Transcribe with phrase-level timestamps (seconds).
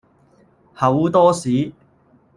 [0.73, 1.73] 厚多士